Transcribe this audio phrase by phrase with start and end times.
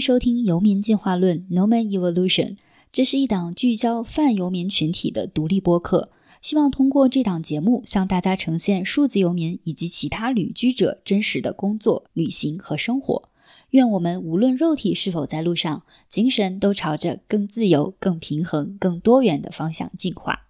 [0.00, 2.56] 收听《游民进化论》（Noman Evolution）。
[2.90, 6.10] 这是一档聚焦泛游民群体的独立播客，
[6.40, 13.28] 希望通过这档节目向大家呈现数字游民以及其他旅居者真实的工作、旅行和生活。
[13.70, 20.48] 愿我们无论肉体是否在路上，精神都朝着更自由、更平衡、更多元的方向进化。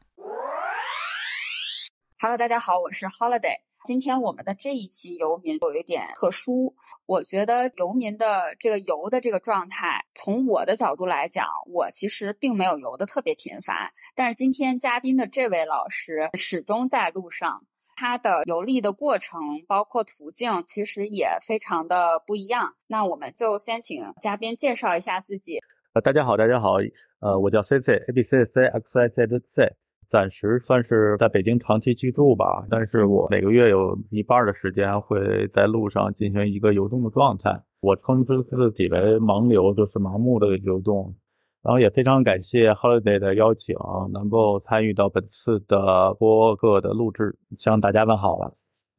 [2.19, 3.70] Hello，大家好，我是 Holiday。
[3.83, 6.75] 今天我们的这一期游民有一点特殊，
[7.07, 13.91] 我觉得游民的这个游的这个状态，从我的角度来讲，我其实并没有游的特别频繁。
[14.15, 17.65] 但是今天嘉宾的这位老师始终在路上，
[17.97, 22.75] 他的游历的过程包括途径，其实也非常的不一样。
[22.87, 25.59] 那我们就先请嘉宾介绍一下自己。
[25.95, 26.75] 呃，大家好，大家好，
[27.20, 29.77] 呃，我叫 C C A B C C X Y Z Z。
[30.10, 37.62] 暂时算是在北京长期居住吧，但是我每个月有一半的时间会在路上进行一个游动的状态。
[37.80, 41.14] 我称之自己为盲流，就是盲目的游动。
[41.62, 43.77] 然后也非常感谢 Holiday 的邀请，
[44.12, 48.50] 能够参与到本次的播客的录制，向大家问好了。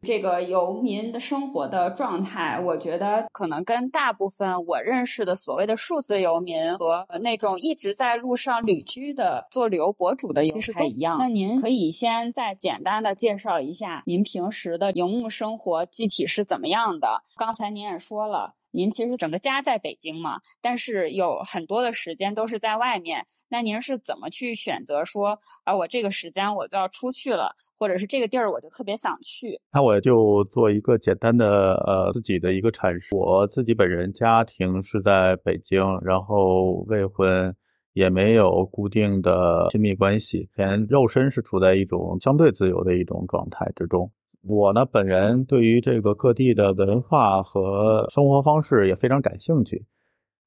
[0.04, 11.18] 这个游民的生活的状态，我觉得可能跟大部分我认识的所谓的数字游民和那种一直在路上旅居的做旅游博主的其实都一样。
[11.20, 17.22] 那您可以先再简单的介绍一下您平时的游牧生活具体是怎么样的？
[17.38, 18.56] 刚才您也说了。
[18.72, 23.26] 您其实整个家在北京嘛，但是有很多的时间都是在外面。
[23.50, 29.60] 那您是怎么去选择说，啊，我这个时间我就要出去了，或者是这个地儿我就特别想去？
[29.74, 33.18] 那我就做一个简单的呃自己的一个阐述。
[33.18, 37.54] 我自己本人家庭是在北京，然后未婚，
[37.94, 44.10] 也没有固定的亲密关系，连肉身是处在一种相对自由的一种状态之中。
[44.44, 49.86] 我呢，本人对于这个各地的文化和生活方式也非常感兴趣，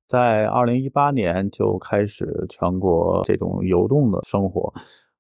[0.08, 4.72] 在二零一八年就开始全国这种游动的生活。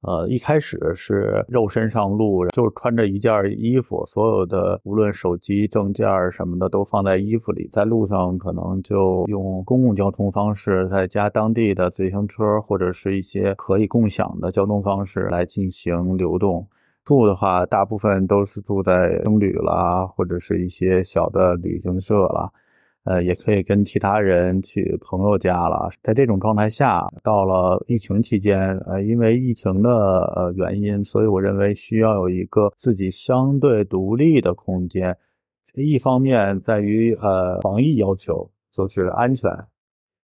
[0.02, 16.68] 呃，一开始是肉身上路，就穿着一件衣服，所有的无论手机、证件什么的都放在衣服里，在路上可能就用公共交通方式，再加当地的自行车或者是一些可以共享的交通方式来进行流动。
[17.04, 22.50] 住的话，大部分都是住在青旅啦，或者是一些小的旅行社啦，
[23.04, 25.90] 呃，也可以跟其他人去朋友家了。
[26.02, 29.90] 在这种状态下，到了疫情期间，呃，因为疫情的
[30.34, 35.14] 呃原因，所以我认为需要有一个自己相对独立的空间。
[35.74, 39.50] 一方面在于呃防疫要求，就是安全；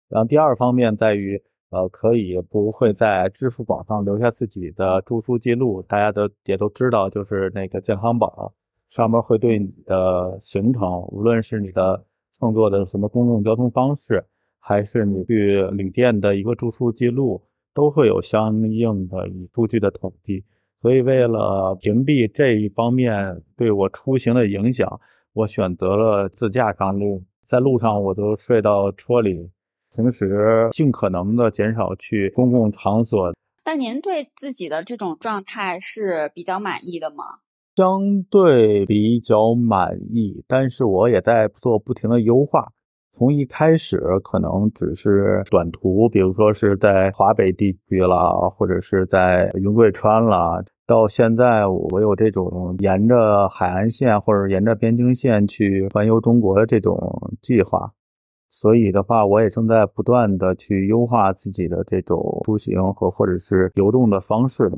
[0.09, 1.41] 然后第二方面在于。
[1.73, 5.81] 呃，可以不会在支付宝上留下自己的住宿记录？
[5.81, 8.53] 大家都也都知道，就是那个健康宝
[8.89, 12.06] 上面会对你的行程，无论是你的
[12.39, 14.23] 乘坐的什么公共交通方式，
[14.59, 17.41] 还是你去旅店的一个住宿记录，
[17.73, 20.44] 都会有相应的数据的统计。
[20.79, 25.00] 所以，为了屏蔽这一方面对我出行的影响，
[25.33, 27.23] 我选择了自驾上路。
[27.41, 29.50] 在路上，我都睡到车里。
[29.96, 33.34] 平时尽可能的减少去公共场所。
[33.64, 37.24] 但您对自己的这种状态是比较满意的吗？
[37.76, 42.68] 相对比较满意，但是我也在做不停的优化。
[43.16, 56.98] 从一开始可能只是短途，比如说是在华北地区啦，或者是在云贵川啦，到现在我有这种沿着海岸线或者沿着边境线去环游中国的这种
[57.40, 57.92] 计划。
[58.53, 64.69] 所以的话，我也正在不断的去优化自己的这种出行和或者是流动的方式。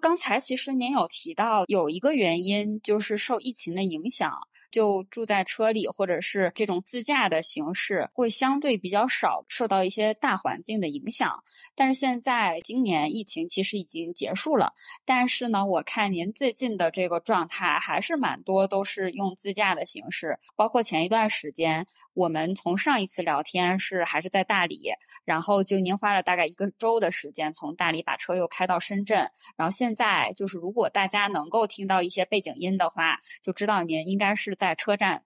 [0.00, 4.32] 刚才其实您有提到有一个原因，就是受疫情的影响。
[4.70, 11.42] 就住在车里，或者是这种自驾的形式，会相对比较少受到一些大环境的影响。
[11.74, 14.72] 但是现在今年疫情其实已经结束了，
[15.04, 20.38] 但是呢，我看您最近的这个状态还是蛮多都是用自驾的形式。
[20.54, 21.84] 包括前一段时间，
[22.20, 24.92] 我们从上一次聊天是还是在大理，
[25.24, 29.18] 然后就您花了大概一个周的时间从大理把车又开到深圳，
[29.56, 34.50] 然后现在就是如果大家能够听到一些背景音的话，就知道您应该是。
[34.60, 35.22] 在车站，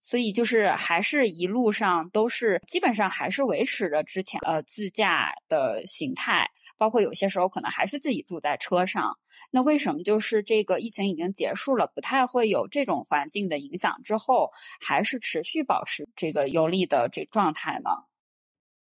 [0.00, 6.48] 所以就是还是一路上都是基本上还是维持着之前呃自驾的形态，
[6.78, 9.16] 包括有些时候可能还是自己住在车上。
[9.50, 14.50] 那为什么就是这个疫情已经结束了，不太会有这种环境的影响之后，
[14.84, 17.90] 还是持续保持这个游历的这状态呢？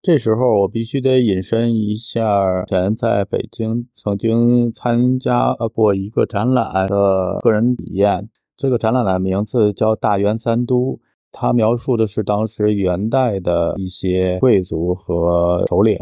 [0.02, 8.28] 这时候我必须得引申一下前在北京曾经参加过一个展览的个人体验。
[8.56, 10.98] 这个展览的名字叫“大元三都”。
[11.38, 15.98] 它描述的是当时元代的一些贵族和首领，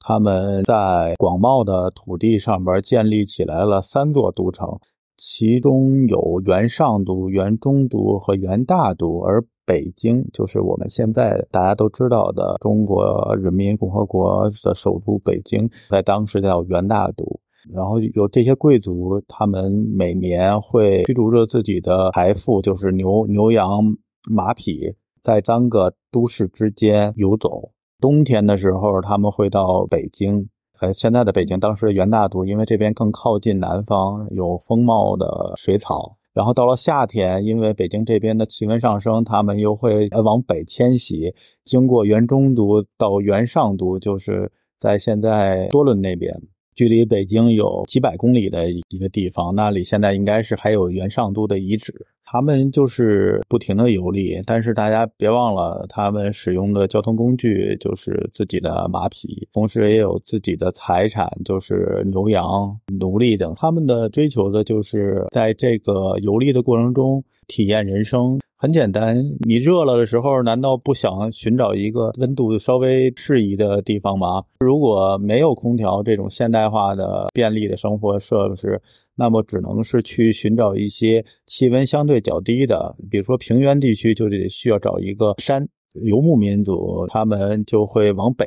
[0.00, 4.68] 他们在广袤的土地上边建立起来了三座都城，
[5.16, 17.40] 其中有元上都、元中都和元大都，而北京就是我们现在大家都知道的中国人民共和国的首都北京，在当时叫元大都。
[17.72, 23.82] 然后有这些贵族，他们每年会驱逐着自己的财富，就是牛、牛羊、
[24.30, 27.70] 马匹，在三个都市之间游走。
[28.00, 30.48] 冬天的时候，他们会到北京，
[30.80, 36.16] 呃，现在的北京，当时的元大都，因为这边更靠近南方，有丰茂的水草。
[36.34, 41.32] 然后到了夏天，因为北京这边的气温上升，他们又会往北迁徙，
[41.64, 44.50] 经过元中都到元上都，就是
[44.80, 46.34] 在现在多伦那边。
[46.74, 51.94] 距离北京有几百公里的一个地方，那里现在应该是还有元上都的遗址。
[52.34, 63.54] 他们就是不停的游历，但是大家别忘了，他们使用的交通工具就是自己的马匹，同时也有自己的财产，就是牛羊、奴隶等。
[63.54, 68.40] 他们的追求的就是在这个游历的过程中体验人生。
[68.56, 69.16] 很简单，
[69.46, 74.42] 你热了的时候，难道不想寻找一个温度稍微适宜的地方吗？
[74.58, 78.80] 如果没有空调这种现代化的便利的生活设施，
[79.16, 85.66] 那么只能是去寻找一些气温相对较低的，比如说平原地区，就得需要找一个山。
[86.02, 88.46] 游牧民族他们就会往北，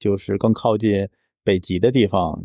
[0.00, 1.08] 就是更靠近
[1.44, 2.36] 北极的地方。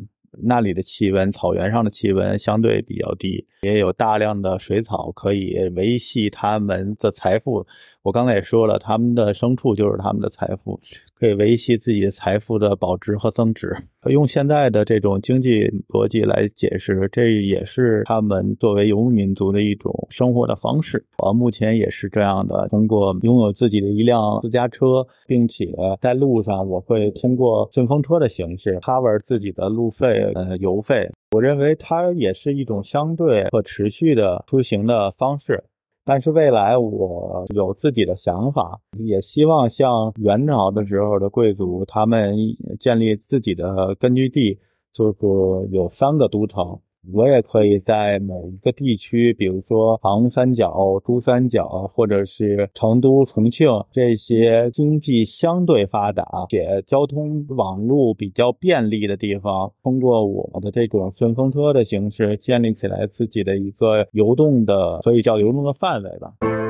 [0.41, 7.63] 那里的气温，草原上的气温相对比较低，也有大量的水草可以维系他们的财富。
[8.03, 10.77] 我刚才也说了，他们的牲畜就是他们的财富，
[11.17, 13.73] 可以维系自己财富的保值和增值。
[14.09, 21.05] 用现在的这种经济逻辑来解释，这也是他们作为游牧民族的一种生活的方式。
[21.19, 25.65] 我目前也是这样的，通过拥有自己的一辆私家车，并且
[26.01, 31.09] 在路上，我会通过顺风车的形式 cover 自己的路费、呃油费。
[31.31, 35.63] 我认为它也是一种相对可持续的出行的方式。
[36.05, 42.35] 但是未来我有自己的想法，也希望像元朝的时候的贵族，他们
[42.79, 44.59] 建立自己的根据地，
[44.91, 45.17] 就是
[45.71, 46.77] 有三个都城。
[47.11, 50.71] 我也可以在某一个地区，比如说长三角、
[51.03, 66.62] 珠三角，或者是成都、重庆这些经济相对发达且交通网络比较便利的地方，通过我的这种顺风车的形式，建立起来自己的一个流动的，所以叫流动的范围吧。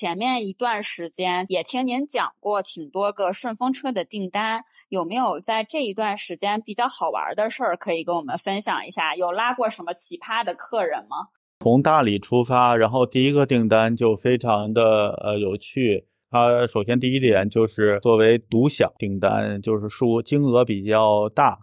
[0.00, 9.14] 前面一段时间也听您讲过挺多个顺风车的订单，有没有在这一段时间比较好玩的事儿可以跟我们分享一下？
[9.14, 11.28] 有拉过什么奇葩的客人吗？
[11.58, 16.06] 从大理出发，然后第一个订单就非常的呃有趣。
[16.30, 21.58] 它首先第一点就是作为独享订单，就是数金额比较大，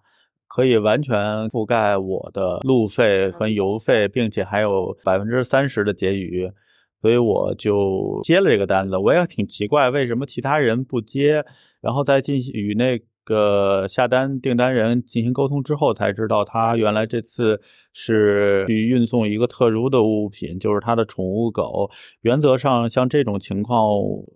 [0.47, 1.15] 可以完全
[1.49, 6.47] 覆盖我的路费和油费，并且还有百分之三十的结余。
[7.01, 11.45] 所以我就接了这个单子，我也挺奇怪为什么其他人不接，
[11.79, 17.59] 然后再进行与那个下单订单人进行沟通之后，才知道他原来这次
[17.91, 21.89] 是去运送一个特殊的物品，就是他的宠物狗。
[22.21, 23.89] 原则上，像这种情况，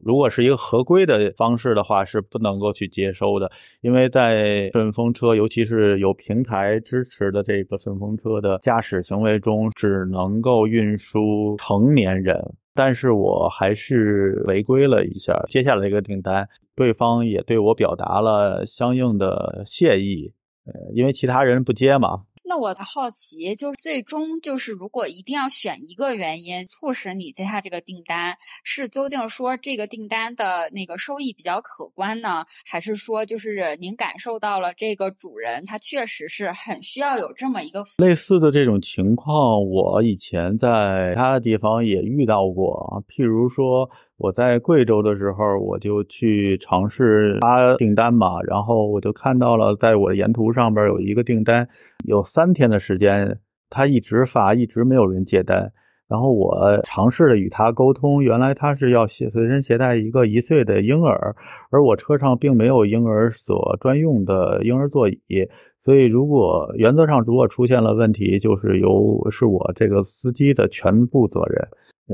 [0.03, 12.53] 如果是一个合规的方式的话，是不能够去接收的，因为在顺风车，尤其是有平台支持的这个顺风车的驾驶行为中，只能够运输成年人。
[12.74, 20.34] 但是我还是违规了一下，接下来一个订单，对方也对我表达了相应的谢意，
[20.66, 22.24] 呃，因为其他人不接嘛。
[22.51, 43.89] 那我好奇，就是最终就是如果一定要选一个原因促使你接下这个订单，是究竟说这个订单的那个收益比较可观呢，还是说就是您感受到了这个主人他确实是很需要有这么一个类似的这种情况，我以前在其他的地方也遇到过，譬如说。
[44.22, 51.68] 我在贵州的时候，我就去尝试发订单嘛，然后我就看到了，在我的沿途上边有一个订单，
[52.06, 53.40] 有三天的时间，
[53.72, 55.72] 他一直发，一直没有人接单。
[56.08, 61.36] 然后我尝试着与他沟通，原来他是要携随身携带一个一岁的婴儿，
[61.72, 65.48] 而我车上并没有婴儿所专用的婴儿座椅，
[65.80, 71.68] 所以如果原则上如果出现了问题，就是由是我这个司机的全部责任。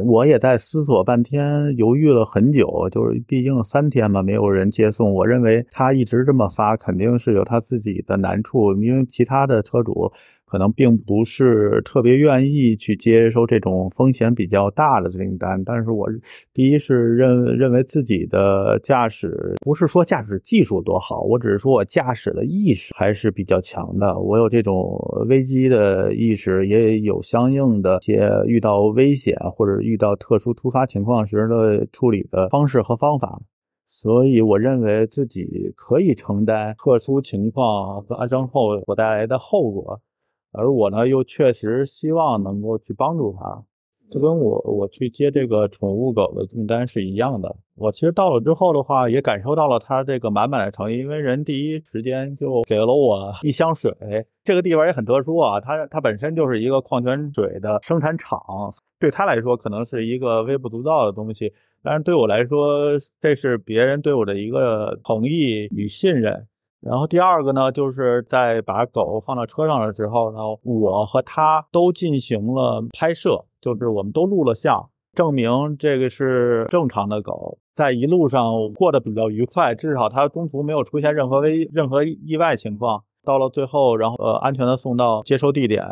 [0.06, 5.14] 我也在思索半天，犹豫了很久，就是毕竟三天嘛，没有人接送。
[5.14, 10.12] 我认为他一直这么发，肯定是有他自己的难处，因为其他的车主。
[10.50, 16.08] 可能并不是特别愿意去接收这种风险比较大的订单，但是我
[16.54, 33.42] 第一是认认为自己的驾驶不是说驾驶技术多好，我只是说我驾驶的意识还是比较强的，我有这种危机的意识，也有相应的些遇到危险或者遇到特殊突发情况时的处理的方式和方法，
[33.86, 40.00] 所以我认为自己可以承担特殊情况发生后所带来的后果。
[40.58, 43.64] 而我呢，又确实希望能够去帮助他，
[44.10, 47.56] 就跟我我去接这个宠物狗的订单是一样的。
[47.76, 53.94] 我其实到了之后的话，也感受到了他这个满满的诚意，因为人第一时间就给了我一箱水。
[54.44, 58.42] 这个地方也很特殊啊，它它本身就是一个矿泉水的生产厂，
[59.00, 66.48] 对他来说可能是一个微不足道的东西，但是对我来说，这是别人对我的一个同意与信任。
[66.80, 83.04] 然后第二个呢，就是在把狗放到车上的时候呢，我和他都进行了拍摄，就是我们都录了像，证明这个是正常的狗，在一路上过得比较愉快，至少它中途没有出现任何危任何意外情况。
[83.26, 85.84] 到了最后，然后呃安全的送到接收地点，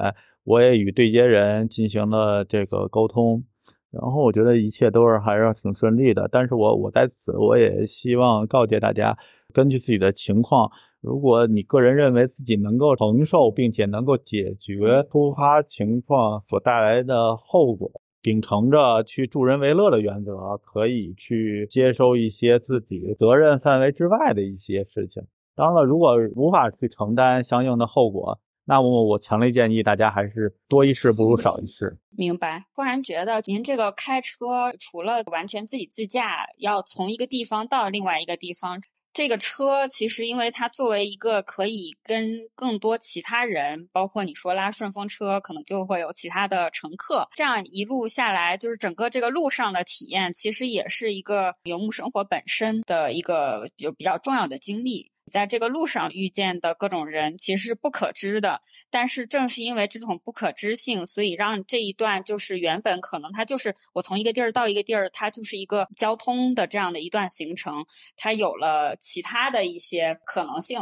[0.43, 3.43] 我也与对接人进行了这个沟通，
[3.91, 6.29] 然后我觉得一切都是还是挺顺利的。
[6.31, 9.17] 但是我我在此我也希望告诫大家。
[9.55, 10.69] 根据自己的情况，
[10.99, 17.89] 如果你个人认为自己能够承受，并且能够解决突发情况所带来的后果，
[18.21, 25.23] 秉承着去助人为乐的原则，可以去接收一些自己责任范围之外的一些事情。
[25.55, 31.97] 当然了，如果无法去承担相应的后果，那么我强烈建议大家还是多一事不如少一事。
[32.17, 32.65] 明白。
[32.75, 38.81] 突然觉得您这个开车，除了完全自己自驾，要从一个地方到另外一个地方。
[39.15, 55.09] 这个车其实，因为它作为一个可以跟更多其他人，包括你说拉顺风车，可能就会有其他的乘客，这样一路下来，就是整个这个路上的体验，其实也是一个游牧生活本身的一个就比较重要的经历。
[55.31, 70.79] 在这个路上遇见的各种人其实是不可知的，但是正是因为这种不可知性，所以让这一段就是原本可能它就是我从一个地儿到一个地儿，它就是一个交通的这样的一段行程，它有了其他的一些可能性。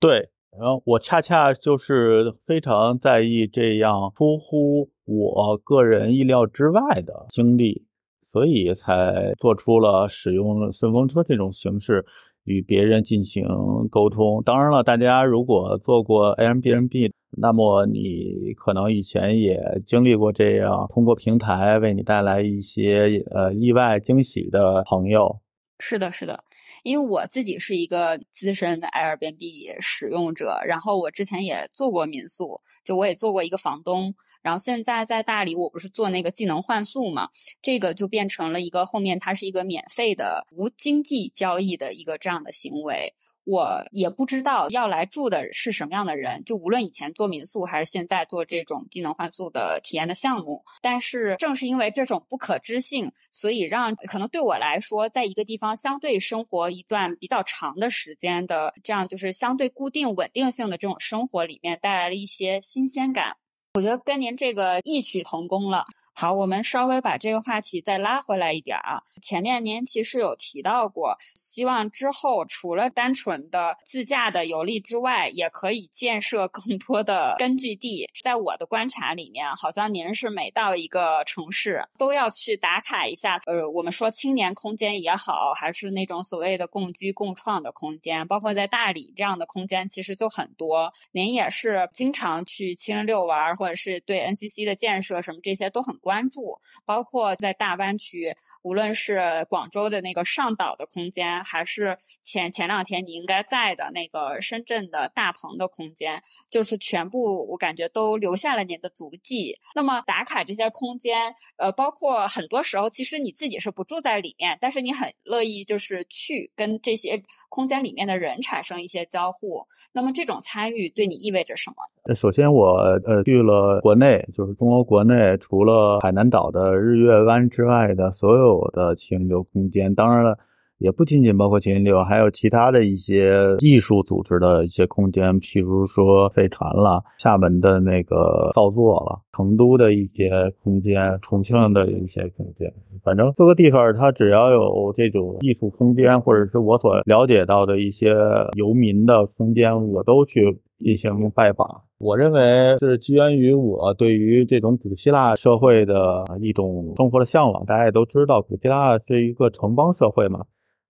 [0.00, 7.84] 对，然后我恰恰就是非常在意这样出乎我个人意料之外的经历，
[8.22, 12.04] 所以才做出了使用顺风车这种形式。
[12.44, 13.44] 与别人进行
[13.90, 14.42] 沟通。
[14.44, 25.38] 当然了，大家如果做过 Airbnb，那么你可能以前也经历过这样通过平台为你带来一些呃意外惊喜的朋友。
[25.78, 26.44] 是的，是的。
[26.82, 37.28] 因为我自己是一个资深的 Airbnb 使用者，然后我之前也做过民宿，就我也做过一个房东，然后现在在大理，我不是做那个技能换宿嘛，
[37.60, 43.14] 这个就变成了一个后面它是一个免费的无经济交易的一个这样的行为。
[43.44, 63.36] 我也不知道要来住的是什么样的人，就无论以前做民宿还是现在做这种技能换宿的体验的项目，但是正是因为这种不可知性，所以让可能对我来说，在一个地方相对生活一段比较长的时间的这样就是相对固定稳定性的这种生活里面带来了一些新鲜感。
[63.74, 65.84] 我觉得跟您这个异曲同工了。
[66.14, 69.02] 好，我们稍微把这个话题再拉回来一点啊。
[69.22, 78.06] 前面您其实有提到过，希望之后除了单纯的自驾的游历之外，也可以建设更多的根据地。
[78.22, 83.38] 在我的观察里面，好像您是每到一个城市都要去打卡一下。
[83.46, 90.92] 呃，我们说青年空间也好，还是那种所谓的共居共创的空间，包括在大理这样的空间，其实就很多。
[91.12, 95.98] 您也是经常去七零六玩，或者是对 NCC 的建设什么这些都很。
[96.02, 109.54] 关注，包括在大湾区，无论是广州的那个上岛的空间，还是前前两天你应该在的那个深圳的大鹏的空间，就是全部我感觉都留下了您的足迹。
[109.74, 119.64] 那么打卡这些空间，呃，包括很多时候其实你自己是不住在里面，但是你很乐意就是去跟这些空间里面的人产生一些交互。
[119.92, 121.76] 那么这种参与对你意味着什么？
[122.04, 130.38] 呃首先我呃去了国内，就是中国国内除了海南岛的日月湾之外的所有的清流空间，当然了，
[130.78, 140.30] 也不仅仅包括秦岭，还有其他的一些艺术组织的一些空间，譬如说飞船了、厦门的那个造作了、成都的一些
[140.62, 142.72] 空间、重庆的一些空间，
[143.04, 148.14] 反正各个地方它只要有这种艺术空间，或者是我所了解到的一些
[148.56, 151.82] 游民的空间，我都去进行拜访。
[152.02, 157.64] 我认为是基源于我对于这种古希腊社会的一种生活的向往。
[157.64, 160.40] 大家也都知道，古希腊是一个城邦社会嘛，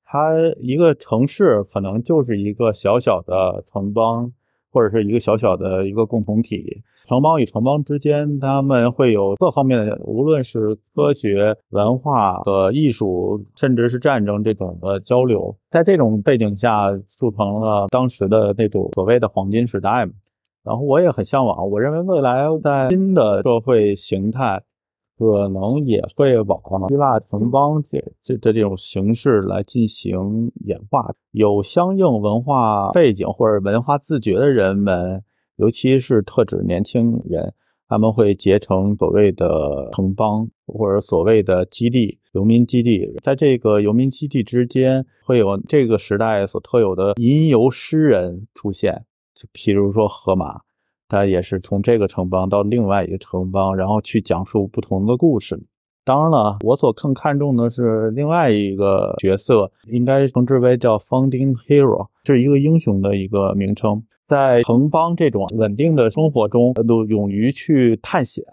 [0.06, 4.32] 它一个城市可能就是一个小小的城邦，
[4.72, 6.82] 或者是一个小小的一个共同体。
[7.06, 15.54] 城邦与城邦之间，他们会有各方面的，无论是科学、文化和艺术，甚至是战争这种的交流。
[15.70, 20.12] 在这种背景下，促成了当时的那种所谓的黄金时代嘛。
[20.64, 24.62] 然后我也很向往，我认为未来在新的社会形态，
[25.18, 31.12] 可能也会往希腊城邦这这的这种形式来进行演化。
[31.32, 35.22] 有相应文化背景或者文化自觉的人们，
[35.56, 37.54] 尤其是特指年轻人，
[37.88, 43.12] 他们会结成所谓的城邦或者所谓的基地、游民基地。
[43.20, 49.04] 在这个游民基地之间，会有这个时代所特有的吟游诗人出现。
[49.34, 50.60] 就譬如说，荷马，
[51.08, 55.62] 他也是从这个城邦到另外一个城邦，然后去讲述不同的故事。
[56.04, 64.02] 当然了，我所更看重的是另外一个角色，应该称之为叫 “founding hero”，是一个英雄的一个名称。
[64.26, 68.44] 在城邦这种稳定的生活中，都勇于去探险，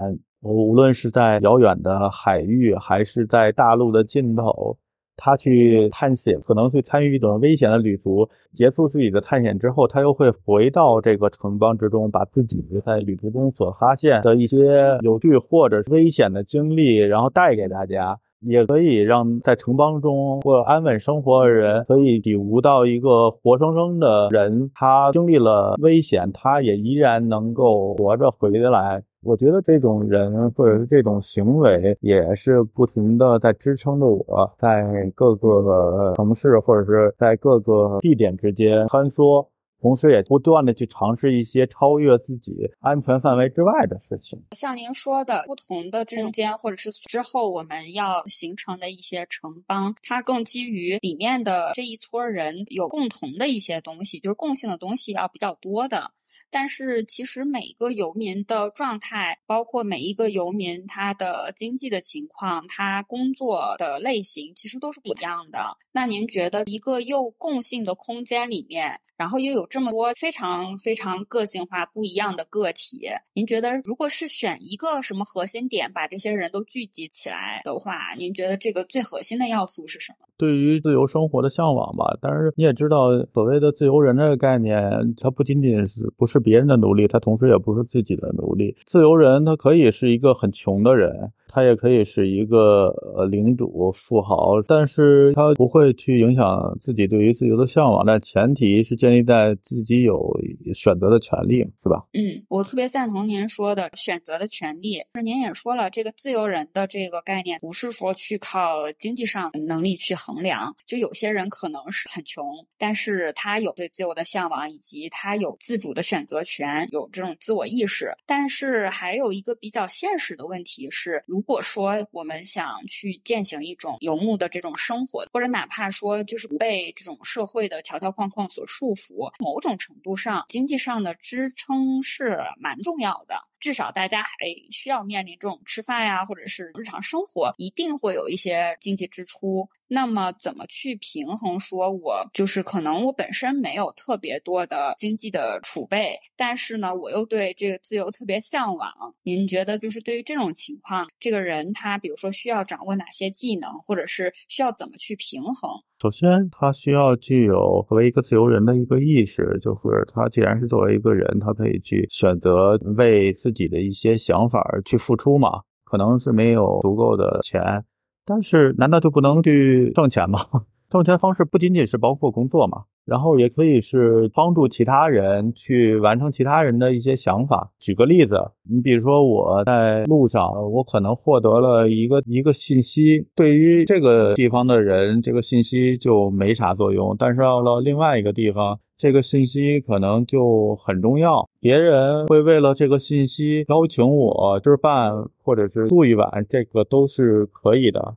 [0.41, 4.77] 无论是在遥远的海域，还是在大陆的尽头。
[5.21, 8.27] 他去探险，可能会参与一种危险的旅途。
[8.53, 29.03] 结束自己的探险之后，他又会回到这个城邦之中，把自己在旅途中所发现的一些有趣或者危险的经历，然后带给大家，也可以让在城邦中过安稳生活的人，可以体悟到一个活生生的人，他经历了危险，他也依然能够活着回来。
[29.21, 34.83] 我觉得这种人或者是这种行为，也是不停的在支撑着我在
[35.15, 39.45] 各个城市或者是在各个地点之间穿梭。
[39.81, 44.38] 同时，也不断的去尝试一些超越自己安全范围之外的事情。
[44.51, 56.12] 像您说的，不同的中间，或者是之后我们要形成的一些城邦，它更基于里面的这一撮人有共同的一些东西，就是共性的东西要比较多的。
[56.49, 65.77] 但是，其实每一个游民的状态，包括每一个游民他的经济的情况，他工作的类型，其实都是不一样的。
[65.91, 73.01] 那您觉得，一个又共性的空间里面，然后又有这么多非常非常个性化、不一样的个体，
[73.33, 80.25] 您觉得，如果是选一个什么核心点，把这些人都聚集起来的话，您觉得这个最核心的要素是什么？
[80.37, 82.17] 对于自由生活的向往吧。
[82.21, 84.81] 但是你也知道，所谓的自由人这个概念，
[85.17, 88.75] 它不仅仅是不是别人的奴隶，他同时也不是自己的奴隶。
[88.86, 91.32] 自由人他可以是一个很穷的人。
[91.51, 98.05] 他也可以是一个呃领主富豪，但是他不会去影响自己对于自由的向往。
[98.05, 100.31] 但前提是建立在自己有
[100.73, 102.05] 选择的权利，是吧？
[102.13, 105.01] 嗯，我特别赞同您说的选择的权利。
[105.15, 110.73] 是您也说了，这个自由人的这个概念不是说去靠经济上能力去衡量。
[110.85, 112.45] 就有些人可能是很穷，
[112.77, 118.13] 但是他有对自由的向往，以及他有自主的选择权，有这种自我意识。
[118.27, 133.41] 但是还有一个比较现实的问题是，如如果说我们想去践行一种游牧的这种生活，或者哪怕说就是被这种社会的条条框框所束缚，某种程度上经济上的支撑是蛮重要的。
[133.60, 134.30] 至少大家还
[134.72, 139.69] 需要面临这种吃饭呀，或者是日常生活，一定会有一些经济支出。
[139.91, 141.60] 那么怎么去平衡？
[141.60, 148.91] 说我就是可能我本身没有特别多的经济的储备，但是呢，我又对这个自由特别向往。
[149.24, 155.72] 您觉得就是对于这种情况，这个人他比如说需要掌握哪些技能，或者是需要怎么去平衡？
[156.01, 165.59] 首先，他需要具有作为一个自由人的一个意识，就是他既然是作为一个人，他可以去选择为自己的一些想法而去付出嘛。
[165.83, 167.83] 可能是没有足够的钱。
[168.25, 170.39] 但是，难道就不能去挣钱吗？
[170.89, 177.72] 挣钱方式不仅仅是包括工作嘛，然后也可以是帮助其他人去完成其他人的一些想法。
[177.80, 191.50] 举个例子，你比如说我在路上，我可能获得了一个一个信息，对于这个地方的人，这个信息就没啥作用，但是到了另外一个地方，这个信息可能就很重要。
[191.60, 195.12] 别人会为了这个信息邀请我吃饭，
[195.43, 198.15] 或者是住一晚，这个都是可以的。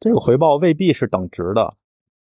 [0.00, 1.74] 这个回报未必是等值的，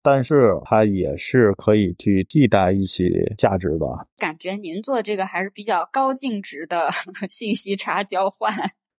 [0.04, 3.86] 但是它也是可以去替代一些价值的。
[4.18, 6.90] 感觉您做这个还是比较高净值的
[7.30, 8.54] 信息差交换。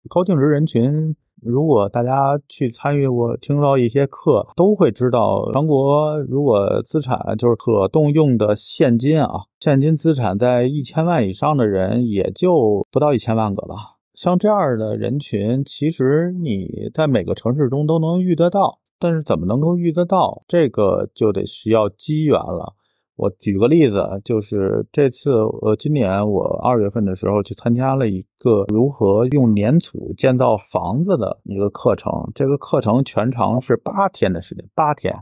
[0.08, 9.28] 高净值人群，如果大家去参与过听到一些课，都会知道，全国如果资产就是可动用的现金啊，
[9.60, 13.74] 现金资产在一千万以上的人，也就不到一千万个了。
[14.14, 18.80] 像这样的人群，其实你在每个城市中都能遇得到。
[19.02, 20.44] 但是怎么能够遇得到？
[20.46, 22.74] 这个就得需要机缘了。
[23.16, 32.10] 我举个例子，就是这次呃，今年我二月份的时候去参加了一个如何用粘土建造房子的一个课程。
[32.34, 35.14] 这个课程全长是八天的时间，八天，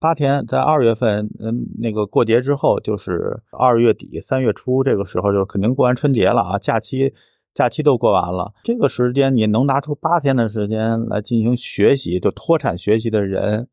[0.00, 7.12] 八天，在二月份，嗯，那个过节之后，就是二月底三月初这个时候，就肯定过完春节了啊，假期。
[7.58, 13.66] 假期都过完了，这个时间你能拿出八天的时间来进行学习，就脱产学习的人，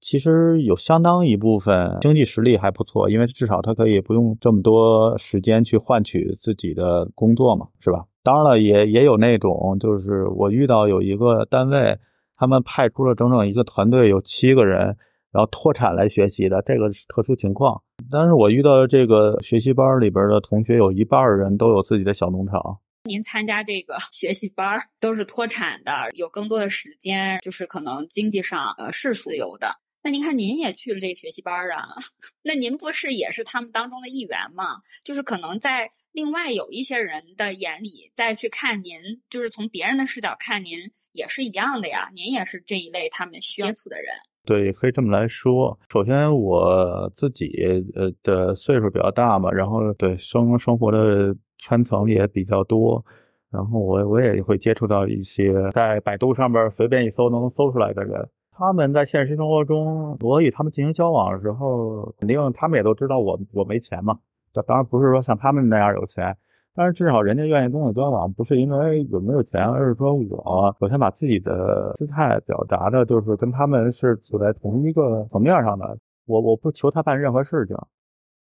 [0.00, 8.06] 其实有相当一部分经济实力还不错，因为至少他可以不用这么多时间去换取自己的工作嘛，是吧？
[8.22, 11.94] 当然了，也也有那种，就是我遇到有一个单位，
[12.36, 14.96] 他们派出了整整一个团队，有七个人，
[15.30, 17.82] 然后脱产来学习的，这个是特殊情况。
[18.10, 22.78] 但是我遇到的这个学习班里边的同学，有一半人都有自己的小农场。
[23.06, 29.80] 您参加这个 学习班儿都是脱产的，有更多的时间，就是可能经济上呃是自由的。
[30.02, 31.82] 那您看，您也去了这个学习班儿啊？
[32.42, 34.76] 那您不是也是他们当中的一员吗？
[35.04, 40.78] 就是可能在另外有一些人的眼里再去看您，就是从别人的视角看您
[41.10, 42.08] 也是一样的呀。
[42.14, 44.06] 您也是这一类他们需要接触的人。
[44.44, 45.76] 对，可以这么来说。
[45.92, 47.50] 首先我自己
[47.96, 51.34] 呃的岁数比较大嘛，然后对生生活的。
[51.58, 53.04] 圈层也比较多，
[53.50, 64.18] 然后我我也会接触到一些在百度上边随便一搜能搜出来的人，他们在现实生活中，我与他们进行交往的时候，肯定他们也都知道我我没钱嘛，
[64.66, 66.36] 当然不是说像他们那样有钱，
[66.74, 77.76] 但是至少人家愿意跟我交往，不是因为有没有钱，而是说我首先把自己的姿态表达的，就是跟他们是处在同一个层面上的，我我不求他办任何事情。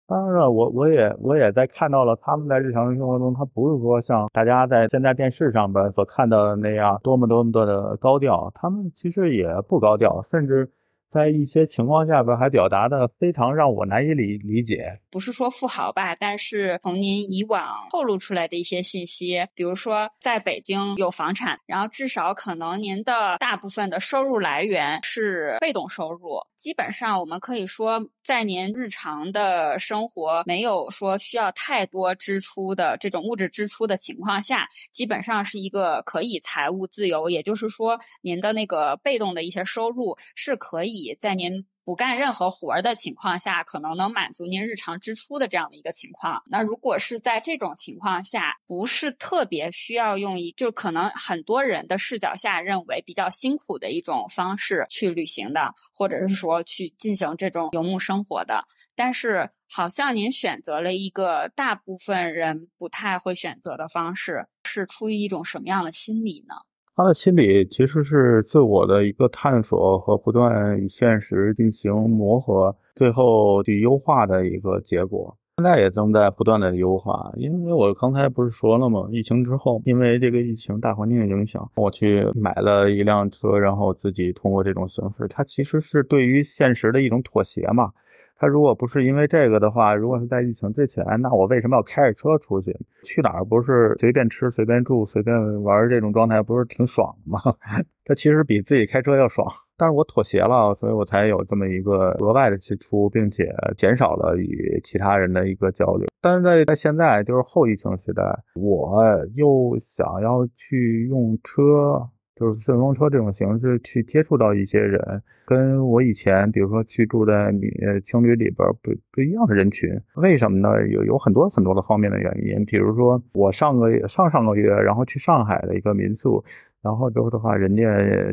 [0.07, 10.69] 当然了，我我也我也在看到了他们在日常生活中，他不是说像大家在现在电视上边所看到的那样多么多么多的高调，他们其实也不高调，甚至。
[11.09, 14.99] 在一些情况下边，还表达的非常让我难以理理解。
[15.09, 26.41] 不是说富豪吧，但是从您以往透露出来的一些信息，比如说在北京有房产，然后至少可能您的大部分的收入来源是被动收入。
[26.57, 37.29] 基本上我们可以说，在您日常的生活没有说需要太多支出的这种物质支出的情况下，基本上是一个可以财务自由。
[37.29, 40.94] 也就是说，您的那个被动的一些收入是可以。
[40.95, 46.41] 以在您不干任何活儿的情况下，可能能满足您日常支出的这样的一个情况。
[46.47, 58.65] 那如果是在这种情况下，不是特别需要用一，就可能很多人的视角下认为比较辛苦的一种方式去旅行的，或者是说去进行这种游牧生活的。
[58.95, 66.55] 但是，好像您选择了一个大部分人不太会选择的方式，是出于一种什么样的心理呢？
[66.97, 75.35] 他的心理其实是自我的一个探索和不断与现实进行磨合，最后去优化的一个结果。
[75.57, 79.09] 现在也正在不断的优化，因为我刚才不是说了吗？
[79.11, 87.91] 疫情之后，因为这个疫情大环境的影响，我去买了一辆车，然后自己通过这种形式，它其实是对于现实的一种妥协嘛。
[88.37, 92.75] 他如果不是因为这个的话，如果是在疫情之前，那我为什么要开着车出去？
[93.03, 97.39] 去哪儿不是随便吃、随便住、随便玩这种状态，不是挺爽的吗？
[98.03, 99.47] 它其实比自己开车要爽。
[99.77, 106.07] 但是我妥协了，所以我才有这么一个额外的支出，并且减少了与其他人的一个交流。
[106.21, 108.23] 但是在在现在就是后疫情时代，
[108.55, 109.03] 我
[109.35, 112.09] 又想要去用车。
[112.35, 114.99] 就是顺风车这种形式去接触到一些人，
[115.45, 117.61] 跟我以前比如说去住在你
[118.03, 120.85] 情侣里边不不一样的人群，为什么呢？
[120.89, 126.43] 有有很多很多的方面的原因，比如说我上个月上上个月然后去上海的一个民宿，
[126.81, 127.83] 然后之后的话，人家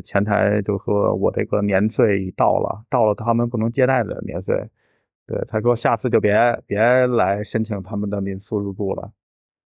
[0.02, 4.68] 前台就说我这个年岁已到了，到了他们不能接待的年岁，
[5.28, 6.34] 对他说下次就别
[6.66, 9.12] 别来申请他们的民宿入住了。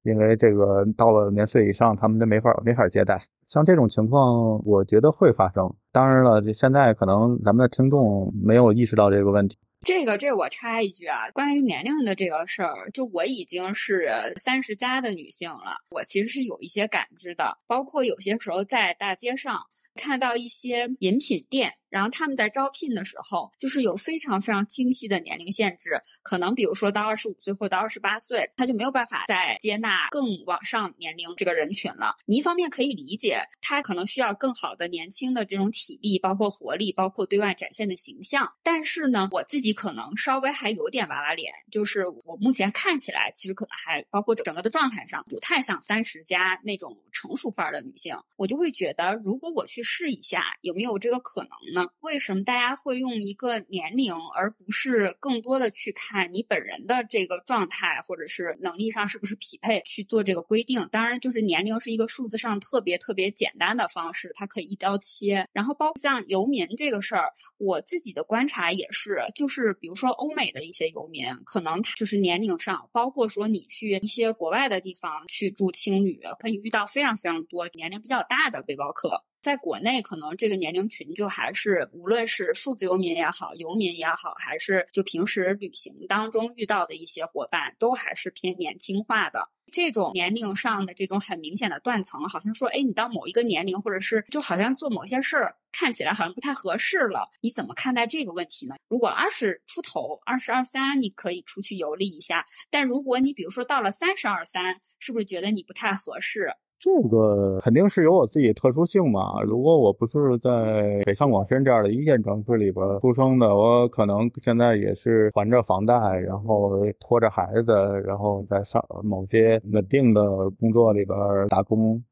[0.06, 3.20] 因为这个到了年岁以上，他们都没法没法接待。
[3.48, 5.74] 像这种情况，我觉得会发生。
[5.92, 9.58] 当然了，现在可能咱们的听众没有意识到这个问题。
[9.82, 17.56] 这个，这我插一句啊，关于年龄的这个事儿，就我已经是三十加的女性了，我其实是有一些感知的。
[17.68, 19.60] 包括有些时候在大街上
[19.94, 21.72] 看到一些饮品店。
[21.90, 32.16] 然后他们在招聘的时候，就是有非常非常清晰的年龄限制，可能比如说到二十五岁或者到二十八岁，他就没有办法再接纳更往上年龄这个人群了。
[32.26, 38.52] 你一方面可以理解，他可能需要更好的年轻的这种体力，包括活力，包括对外展现的形象。
[38.64, 48.16] 但是呢，我自己可能稍微还有点娃娃脸，就是我目前看起来，其实可能还包括整个的状态上，不太像三十加那种成熟范儿的女性。
[48.38, 51.90] 我就会觉得，如果我去试一下，有没有这个可能呢？
[52.02, 60.88] 为什么大家会用一个年龄，而不是更多的去看你本人的这个状态，或者是能力上是不是匹配去做这个规定？
[60.92, 65.48] 当然，就是年龄是一个数字上特别特别简单的方式，它可以一刀切。
[65.52, 79.24] 然后包括像游民这个事儿，我自己的观察也是，就是比如说欧美的一些游民，可能他就是年龄上，包括说你去一些国外的地方去住青旅，可以遇到非常非常多年龄比较大的背包客。
[79.42, 89.52] 在国内，可能这个年龄群就还是，无论是数字游民也好，游民也好，还是就平时旅行当中遇到的一些伙伴，都还是偏年轻化的。
[89.72, 97.30] 这种年龄上的这种很明显的断层，好像说，哎，你到某一个年龄，或者是就好像做某些事儿看起来好像不太合适了。
[97.42, 98.76] 你怎么看待这个问题呢？
[98.88, 106.52] 如果二十出头，二十二三，你可以出去游历一下；但如果你比如说到了三十二三，是不是觉得你不太合适？
[106.86, 109.42] 这个肯定是有我自己特殊性嘛。
[109.42, 117.74] 如果我不是在北上广深这样的一线城市里边出生的，我可能现在也是还着房贷，然后拖着孩子，
[118.06, 121.18] 然后在上某些稳定的工作里边
[121.48, 122.04] 打工。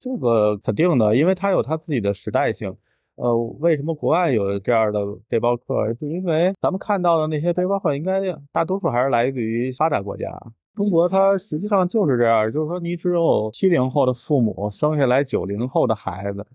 [0.00, 2.74] 这个肯定的，因为它有它自己的时代性。
[3.16, 5.92] 呃，为什么国外有这样的背包客？
[5.92, 10.26] 就因为咱们看到的那些背包客，应该大多数还是来自于发达国家。
[10.74, 16.46] 中国它实际上就是这样，就是说你只有七零后的父母生下来九零后的孩子，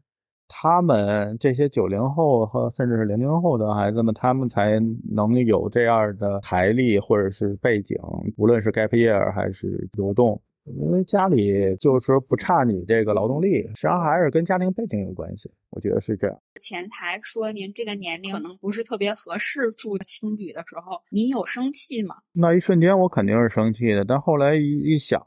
[0.47, 4.79] 他们这些九零后和甚至是零零后的孩子们，他们才
[5.11, 7.95] 能有这样的财力或者是背景，
[8.37, 10.41] 无论是 gap year 还是流动。
[10.75, 16.37] 因为家里就是说不差你这个劳动力，实际上还是跟家庭背景有关系，我觉得是这样。
[16.59, 22.15] 前台说您这个年龄可能不是特别合适住青旅的时候，您有生气吗？
[22.33, 25.21] 那一瞬间我肯定是生气的，但后来一一想，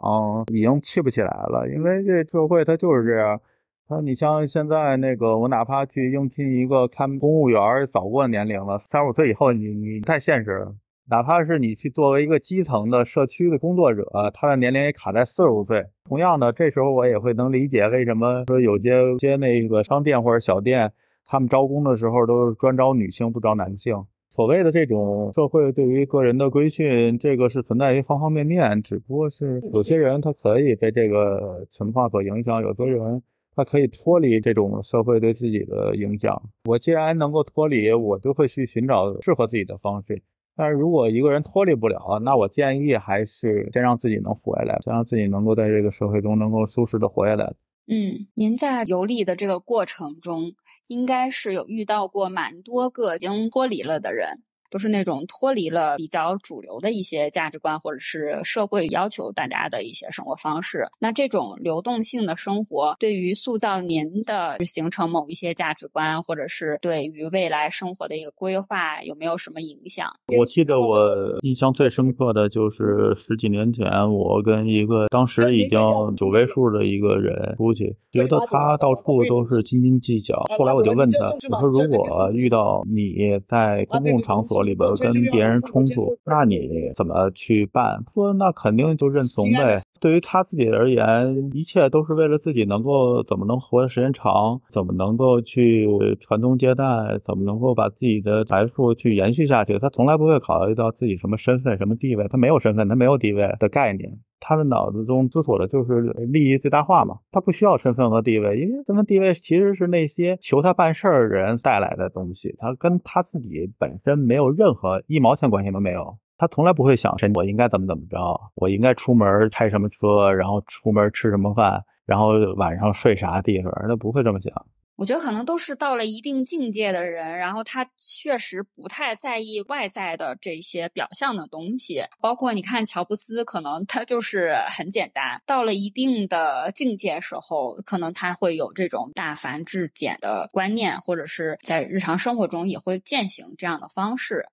[0.53, 3.41] 已经气不起来了，因为这社会它就是这样。
[3.89, 10.73] 他你像现在那个，我哪怕去应聘一个看公务员，早过年龄了，三十五岁以后，你你太现实了。
[11.11, 15.85] 哪怕是你去作为一个基层的社区的工作者，他的年龄也卡在四十五岁。
[16.05, 20.93] 同样的，这时候我也会能理解为什么说有些些那个商店或者小店，
[21.27, 24.05] 他们招工的时候都是专招女性不招男性。
[24.29, 28.81] 所谓的这种社会对于个人的规训，这个是存在于方方面面。
[28.81, 33.21] 只不过是有些人他可以被这个情况所影响，有些人
[33.57, 36.41] 他可以脱离这种社会对自己的影响。
[36.67, 40.23] 我既然能够脱离，我就会去寻找适合自己的方式。
[40.61, 47.55] 但是如果一个人脱离不了，那我建议还是先让自己能活下来，先让自己能够在这个社会中能够舒适的活下来。
[47.87, 50.53] 嗯，您在游历的这个过程中，
[50.89, 54.43] 应该是有遇到过蛮多个已经脱离了的人。
[54.71, 60.87] 都是那种脱离了比较主流的一些价值观，或者是社会要求大家的一些生活方式。
[60.99, 70.09] 那这种流动性的生活，对于塑造您的形成某一些价值观，或者是对于未来生活的一个规划，有没有什么影响？
[70.39, 71.11] 我记得我
[71.43, 75.79] 印象最深刻的就是十几年前，我跟一个当时已经
[76.17, 80.41] 九位数的一个人出去，觉得他到处都是斤斤计较。
[80.57, 83.15] 后来我就问他，我说如果遇到你
[83.49, 88.03] 在公共场所，里边跟别人冲突，那你怎么去办？
[88.13, 89.79] 说那肯定就认怂呗。
[90.01, 95.87] 对于他自己而言，一切都是为了自己能够怎么能活的时间长，怎么能够去
[96.21, 96.85] 传宗接代，
[97.23, 99.79] 怎么能够把自己的财富去延续下去。
[99.79, 104.11] 他从来不会考虑到自己什么身份、什么地位，他没有身份，他没有地位的概念。
[104.41, 118.19] 他的脑子中思索的就是利益最大化嘛，他不需要身份和地位，因为身份地位其实是那些求他办事儿人带来的东西，他跟他自己本身没有任何一毛钱关系都没有，他从来不会想我应该怎么怎么着，
[118.55, 124.53] 我应该出门开什么车，然后出门吃什么饭，然后晚上睡啥地方，他不会这么想。
[125.01, 132.03] 我觉得可能都是到了一定境界的人，然后他确实不太在意外在的这些表象的东西。
[132.21, 135.41] 包括你看乔布斯，可能他就是很简单。
[135.47, 144.45] 到了一定的境界时候，可能他会有这种大繁至简的观念，或者是在日常生活中也会践行这样的方式。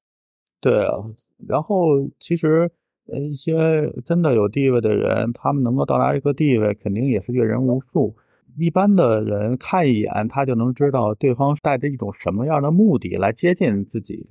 [0.61, 0.93] 对啊，
[1.45, 2.71] 然后其实
[3.21, 3.51] 一些
[4.05, 8.15] 真的有地位的人，他们能够到达一个地位，肯定也是阅人无数。
[8.57, 14.27] 一般的人看一眼，他就能知道对方带着一种什么样的目的来接近自己。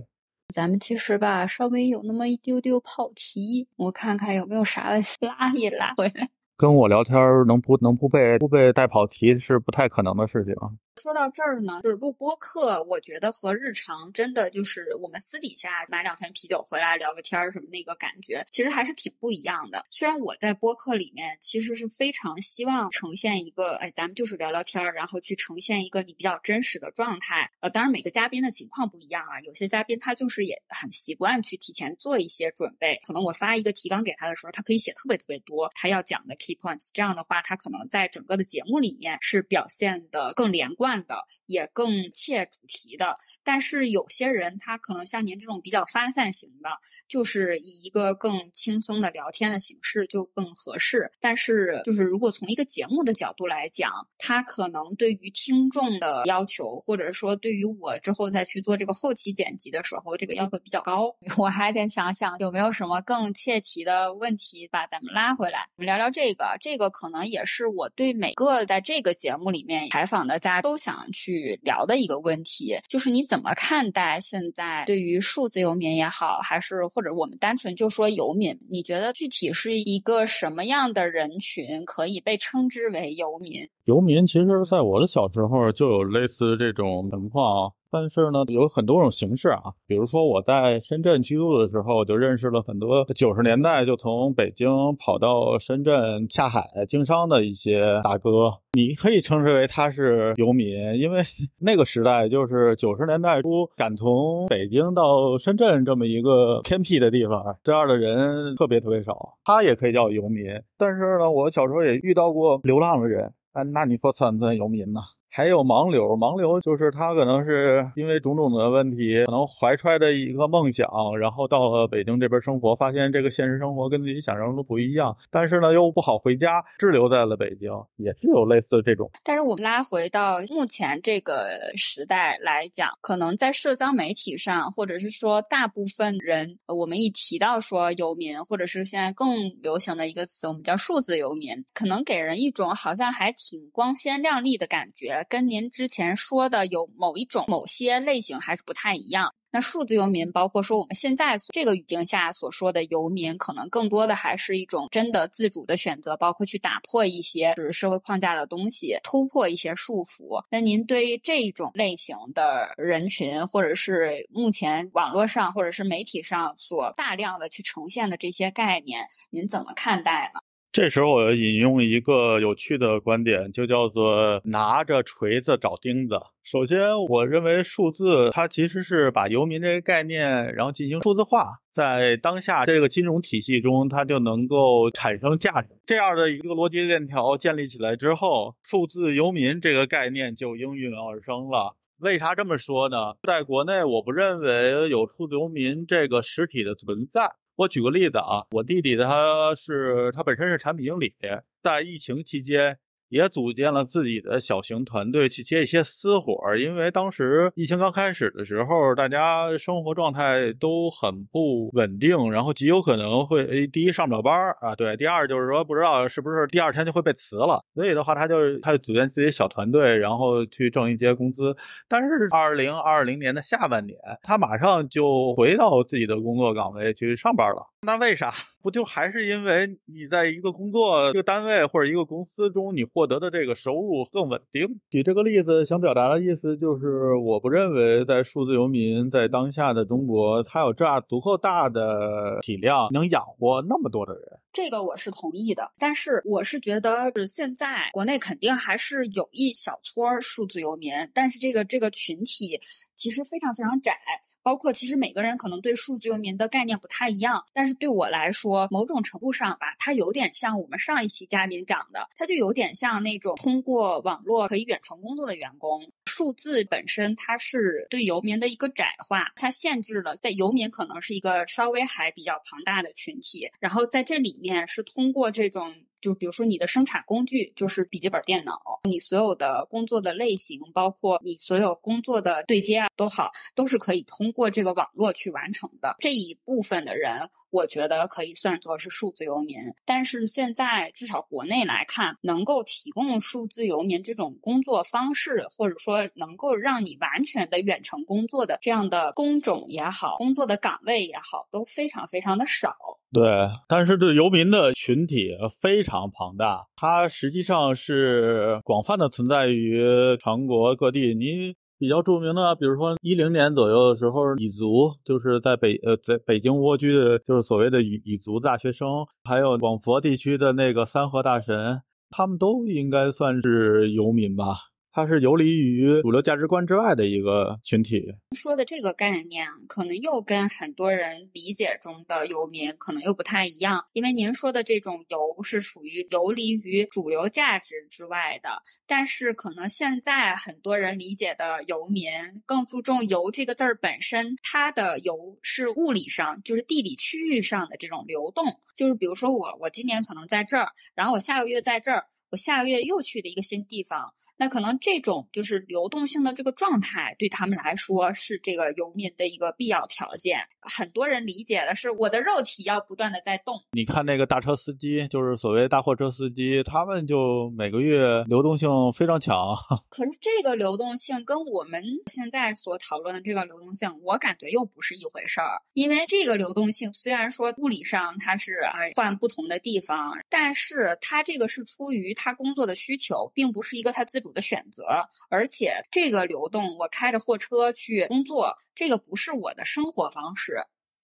[0.55, 6.29] 咱们其实吧，稍微有那么一丢丢跑题，我看看有没有啥拉一拉回来。
[6.57, 10.55] 跟我聊天能不能不被不被带跑题是不太可能的事情。
[10.97, 19.85] 说到这儿呢，就是录播课，我觉得和日常真的就是我们私底下买两瓶啤酒回来聊个天儿什么那个感觉，其实还是挺不一样的。
[19.91, 27.51] 虽然我在播客里面其实是非常希望呈现一个，哎，咱们就是聊聊天儿，然后去呈现一个你比较真实的状态。
[27.61, 40.86] 呃，当然每个嘉宾的情况不一样啊，有些嘉宾他就是也很习惯去提前做一些准备，可能我发一个提纲给他的时候，他可以写特别特别多他要讲的 key points，这样的话他可能在整个的节目里面是表现的更连贯。
[41.07, 46.69] 的也更切主题的，但是有些人他可能像您这种比较发散型的，
[47.09, 51.11] 就是以一个更轻松的聊天的形式就更合适。
[51.21, 61.13] 但是就是如果从一个节目的角度来讲，他可能对于听众的要求，或者说对于我之后再去做这个后期剪辑的时候，这个要求比较高。
[61.37, 66.57] 我还得想想有没有什么更切题的问题把咱们拉回来，我们聊聊这个。
[66.61, 70.76] 这个可能也是我对每个在这个节目里面采访的家都。
[70.77, 83.67] 不想去聊的一个问题，就是你怎么看待现在对于数字游民也好，还是或者我们单纯就说游民，你觉得具体是一个什么样的人群可以被称之为游民？
[83.87, 87.73] 游民其实在我的小时候就有类似这种情况。
[87.97, 101.23] 但是呢，有很多种形式啊，比如说我在深圳居住的时候，就认识了很多九十年代就从北京跑到深圳下海经商的一些大哥，你可以称之为他是游民，因为
[101.59, 110.45] 那个时代就是九十年代初，敢从北京到深圳这么一个偏僻的地方，这样的人特别特别少，他也可以叫游民。
[110.77, 115.01] 但是呢，我小时候也遇到过流浪的人，哎，那你说算不算游民呢？
[115.37, 120.89] 还有盲流，盲流就是他可能是因为种种的问题，可能怀揣着一个梦想，
[121.21, 129.11] 然后到了北京这边生活，发现这个现实生活跟自己想象中不一样，但是呢又不好回家，滞留在了北京，也是有类似这种。
[129.23, 145.26] 但是我们拉回到目前这个时代来讲，可能在社交媒体上，或者是说大部分人，我们一提到说游民，或者是现在更流行的一个词，我们叫数字游民，可能给人一种好像还挺光鲜亮丽的感觉。
[145.29, 149.33] 跟您之前说的有某一种、某些类型还是不太一样。
[149.53, 160.45] 那数字游民，包括说我们现在这个语境下所说的游民，可能更多的还是一种真的自主的选择，包括去打破一些就是社会框架的东西，突破一些束缚。
[160.51, 170.41] 那您对于这种类型的人群，或者是目前网络上或者是媒体上所大量的去呈现的这些概念，您怎么看待呢？
[170.77, 176.21] 这时候我要引用一个有趣的观点，就叫做拿着锤子找钉子。
[176.43, 185.69] 首先，我认为数字它其实是把游民这个概念，然后进行数字化，在当下这个金融体系中，它就能够产生价值。
[185.87, 191.75] 这样的一个逻辑链条建立起来之后，数字游民这个概念就应运而生了。
[191.99, 193.15] 为啥这么说呢？
[193.23, 197.33] 在国内，我不认为有数字游民这个实体的存在。
[197.57, 201.15] 我举个例子啊，我弟弟他是他本身是产品经理，
[201.63, 202.79] 在疫情期间。
[203.09, 221.55] 也组建了自己的小型团队去接一些私活儿，因为当时疫情刚开始的时候，大家生活状态都很不稳定，然后极有可能会第一上不了班儿啊，对，第二就是说不知道是不是第二天就会被辞了，所以的话他就他就组建自己小团队，然后去挣一些工资。
[221.89, 227.67] 但是二零二零年的下半年，他马上就回到自己的工作岗位去上班了。
[227.87, 228.35] 那为啥？
[228.65, 234.81] 不就还是因为你在一个工作、一个单位或者一个公司中，你获得的这个收入更稳定？
[234.91, 244.23] 举这个例子想表达的意思就是，我不认为在数字游民在当下的中国，他有这样足够大的体量能养活那么多的人。
[244.53, 252.59] 这个我是同意的，但是我是觉得是现在国内肯定还是有一小撮数字游民，但是这个这个群体
[252.97, 253.97] 其实非常非常窄。
[254.43, 265.87] 包括其实每个人可能对数字游民的概念不太一样，但是对我来说，某种程度上吧，它有点像我们上一期嘉宾讲的，它就有点像那种通过网络可以远程工作的员工。
[266.07, 275.75] 数字本身它是对游民的一个窄化，它限制了在游民可能是一个稍微还比较庞大的群体，然后在这里面是通过这种。
[276.07, 285.97] 就比如说你的生产工具就是笔记本电脑，你所有的工作的类型，包括你所有工作的对接啊都好，都是可以通过这个网络去完成的。
[285.99, 289.57] 这一部分的人，我觉得可以算作是数字游民。
[289.85, 302.77] 但是现在至少国内来看，能够提供数字游民这种工作方式，或者说能够让你完全的远程工作的这样的工种也好，工作的岗位也好，都非常非常的少。
[303.17, 309.81] 对，但是这游民的群体非常庞大，它实际上是广泛的存在于
[310.23, 311.15] 全国各地。
[311.15, 324.57] 你比较著名的，比如说一零年左右的时候，蚁族就是在北呃在北京蜗居的，就是所谓的蚁蚁族大学生，还有广佛地区的那个三河大神，他们都应该算是游民吧。
[324.97, 328.03] 它是游离于主流价值观之外的一个群体。
[328.35, 333.85] 说的这个概念，可能又跟很多人理解中的游民可能又不太一样。
[333.93, 342.11] 因为您说的这种游是属于游离于主流价值之外的，但是可能现在很多人理解的游民
[342.47, 348.47] 更注重“游”这个字儿本身，它的游是物理上，就是地理区域上的这种流动。
[348.75, 352.07] 就是比如说我，我今年可能在这儿，然后我下个月在这儿。
[352.31, 360.41] 我下个月又去了一个新地方，那可能这种就是流动性的这个状态，对他们来说是这个游民的一个必要条件。
[360.61, 363.63] 很多人理解的是我的肉体要不断的在动。
[363.73, 369.55] 你看那个大车司机，就是所谓大货车司机，他们就每个月流动性非常强。
[369.89, 375.63] 可是这个流动性跟我们现在所讨论的这个流动性，我感觉又不是一回事儿。
[375.75, 382.16] 因为这个流动性虽然说物理上它是哎换不同的地方，但是它这个是出于。
[382.17, 384.83] 他工作的需求并不是一个他自主的选择，
[385.31, 390.57] 而且这个流动，我开着货车去工作，这个不是我的生活方式，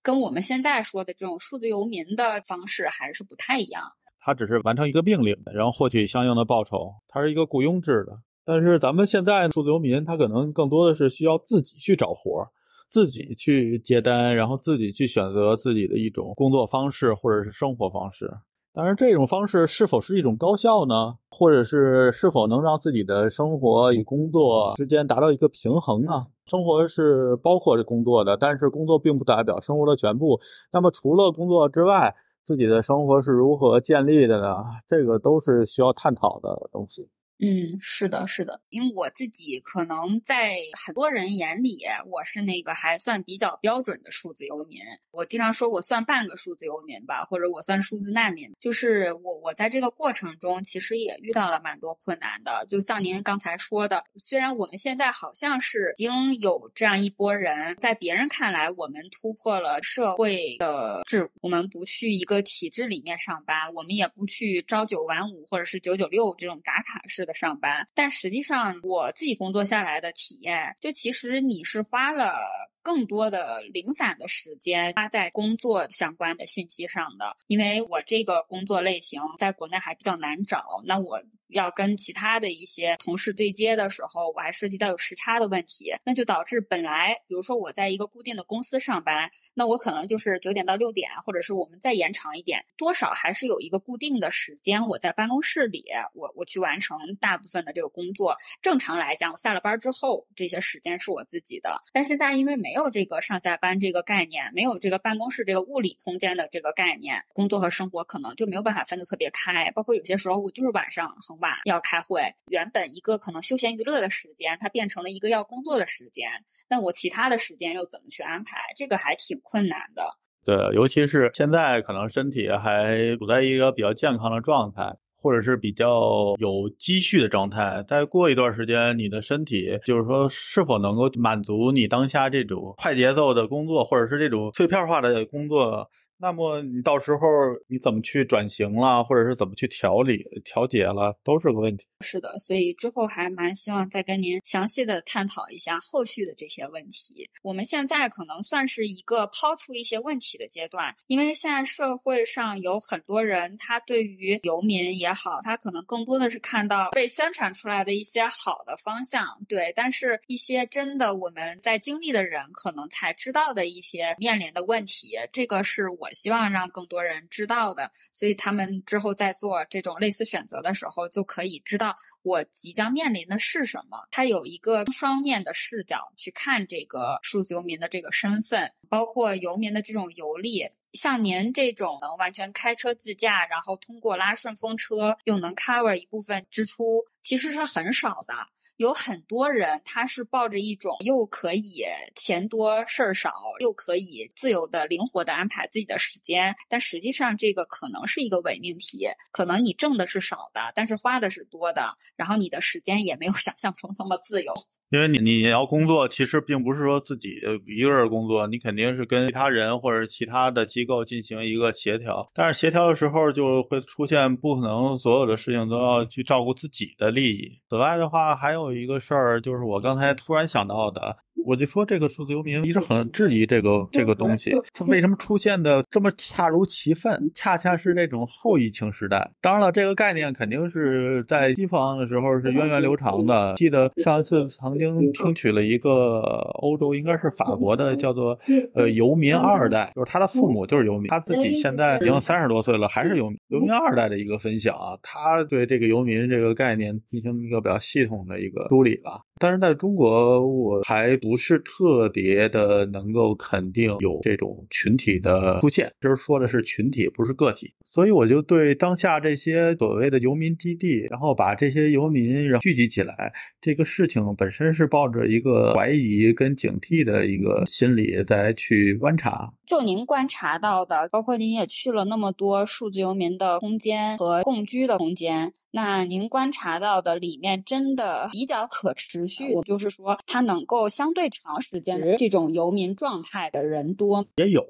[0.03, 3.85] 跟我们现在说的这种数字游民的方式还是不太一样。
[4.19, 8.21] 他只是完成一个命令，然后获取相应的报酬，它是一个雇佣制的。
[8.45, 12.51] 但是咱们现在数字游民，他可能更多的是需要自己去找活儿，
[12.89, 18.31] 自己去接单，然后自己去选择自己的一种工作方式或者是生活方式。
[18.75, 21.17] 当然这种方式是否是一种高效呢？
[21.29, 26.29] 或者是是否能让自己的生活与工作之间达到一个平衡呢？
[26.47, 30.41] 生活是包括着工作的，但是工作并不代表生活的全部。
[30.73, 34.57] 那么除了工作之外，自己的生活是如何建立的呢？
[34.89, 37.11] 这个都是需要探讨的东西。
[37.45, 40.55] 嗯，是的，是的，因为我自己可能在
[40.87, 44.81] 很多人眼里，我是那个还算比较标准的数字游民。
[45.11, 48.49] 我经常说我算半个数字游民吧，或者我算数字难民。
[48.61, 52.65] 就是我，我在这个过程中其实也遇到了蛮多困难的。
[52.69, 67.32] 就像您刚才说的，虽然我们现在好像是已经有这样一波人，在别人看来，我们突破了社会的制，我们不去一个体制里面上班，我们也不去朝九晚五或者是九九六这种打卡式的。
[67.33, 72.35] 上班，但实际上我自己工作下来的体验，就其实你是花了。
[72.83, 80.83] 更多的零散的时间花在工作相关的信息上的，因为我这个工作类型在国内还比较难找。
[80.85, 98.37] 那我要跟其他的一些同事对接的时候，我还涉及到有时差的问题，那就导致本来比如说我在一个固定的公司上班，那我可能就是九点到六点，或者是我们再延长一点，多少还是有一个固定的时间我在办公室里，我我去完成大部分的这个工作。
[98.61, 102.72] 正常来讲，我下了班之后这些时间是我自己的，但现在因为没。
[102.73, 109.71] 没有这个上下班这个概念，没有这个办公室这个物理空间的这个概念，工作和生活可能就没有办法分得特别开。
[109.73, 116.27] 包括有些时候我就是晚上很晚要开会，原本一个可能休闲娱乐的时间，它变成了一个要工作的时间，
[116.67, 118.57] 那我其他的时间又怎么去安排？
[118.75, 120.17] 这个还挺困难的。
[120.47, 124.97] 对，尤其是现在可能身体还处在一个比较健康的状态。
[125.23, 135.89] 或者是比较有积蓄的状态，再过一段时间，你的身体就是说是否能够满足你当下这种快节奏的工作，或者是这种碎片化的工作。
[136.23, 137.19] 那么你到时候
[137.67, 141.85] 你怎么去转型了，或者是怎么去调理、调节了，都是个问题。
[142.01, 147.29] 是的，所以之后还蛮希望再跟您详细的探讨一下后续的这些问题。
[147.43, 166.09] 我们现在可能算是一个抛出一些问题的阶段，因为现在社会上有很多人，他对于游民也好，他可能更多的是看到被宣传出来的一些好的方向，对，但是一些真的我们在经历的人可能才知道的一些面临的问题，这个是我。
[166.13, 173.99] 希望让更多人知道的，所以他们之后在做这种类似选择的时候，就可以知道我即将面临的是什么。
[174.11, 180.69] 他有一个双面的视角去看这个数字游民的这个身份，包括游民的这种游历。
[180.93, 188.35] 像您这种能完全开车自驾，然后通过拉顺风车又能 cover 一部分支出，其实是很少的。
[188.77, 196.55] 有很多人，他是抱着一种又可以钱多事儿少，又可以自由的、灵活的安排自己的时间。
[196.69, 199.07] 但实际上，这个可能是一个伪命题。
[199.31, 204.53] 可能你挣的是少的，但是花的是多的，然后你的时间也没有想象中那么自由。
[204.91, 207.29] 因为你你要工作，其实并不是说自己
[207.67, 212.31] 一个人工作，你肯定是跟其他人或者其他的机构进行一个协调。
[212.35, 217.59] 但是协调的时候就会出现不可能所有的事情都要去照顾自己的利益。
[217.69, 221.17] 此外的话，还有一个事儿就是我刚才突然想到的。
[221.45, 227.31] 我就说这个数字游民一直很质疑这个这个东西，它为什么出现的这么恰如其分？
[227.35, 229.33] 恰恰是那种后疫情时代。
[229.41, 233.55] 当然了，这个概念肯定是在西方的时候是源远流长的。
[233.57, 236.21] 记得上一次曾经听取了一个
[236.61, 238.39] 欧洲，应该是法国的，叫做
[238.75, 243.39] 呃游民二代，就是他的父母就是游民，他自己现在已经三十多岁了，还是游民。
[243.49, 249.21] 游民二代的一个分享啊，他对这个游民这个概念进行一个比较系统的一个梳理吧。
[249.41, 255.93] 但是在中国，我还不是特别的能够肯定有这种群体的出现。
[256.01, 257.73] 就是说的是群体，不是个体。
[257.91, 269.53] 所以我就对当下这些所谓的游民基地，然后把这些游民然后聚集起来，这个事情本身是抱着一个怀疑跟警惕的一个心理在去观察。
[269.67, 284.65] 就您观察到的，包括您也去了那么多数字游民的空间和共居的空间，那您观察到的里面真的比较可持续，就是说它能够相对长时间这种游民状态的人多也有。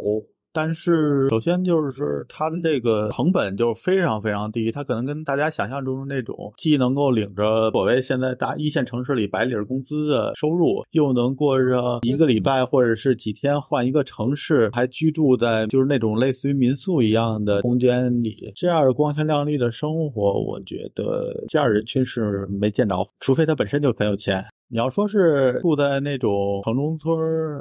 [0.53, 24.44] 但是，首先就是它的这个成本就非常非常低，它可能跟大家想象中的那种既能够领着所谓现在大一线城市里白领工资的收入，又能过着一个礼拜或者是几天换一个城市，还居住在就是那种类似于民宿一样的空间里，这样光鲜亮丽的生活，我觉得这样人群是没见着，除非他本身就很有钱。
[24.73, 27.14] 你要说是住在那种城中村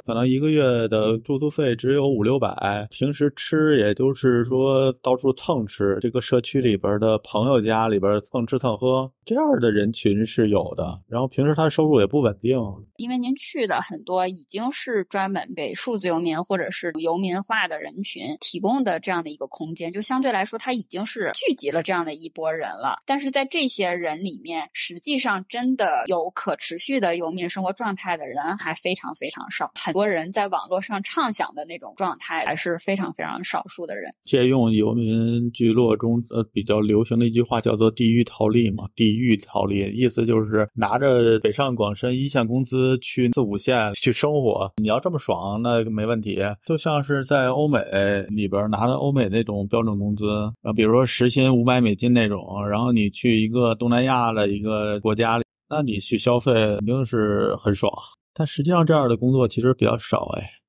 [0.06, 10.98] 可能一个月的住宿费只有五六百，平时吃也就是说到处蹭吃，这个社区里边的朋友家里边蹭吃蹭喝，这样的人群是有的。
[11.06, 12.58] 然后平时他收入也不稳定，
[12.96, 23.02] 因为您去的很多已经是专门给数字游民或者是游民化的人群提供的这样的一个空间，就相对来说他已经是聚集了这样的一波人了。
[23.04, 27.01] 但是在这些人里面，实际上真的有可持续。
[27.02, 34.10] 的游民生活状态的人还非常非常少，很多人在网络上畅想的那种状态还是非常非常少数的人。
[34.24, 44.72] 借用游民聚落中呃比较流行的一句话叫做“地狱逃离”嘛，“地狱逃离”意思就是拿着北上广深一线工资去四五线去生活。
[44.76, 46.40] 你要这么爽，那没问题。
[46.64, 47.80] 就像是在欧美
[48.28, 50.26] 里边拿着欧美那种标准工资，
[50.62, 55.41] 啊，比如说时薪五百美金那种，然后你去一个东南亚的一个国家。
[55.74, 57.90] 那你去消费肯定是很爽，
[58.34, 60.61] 但实际上这样的工作其实比较少哎。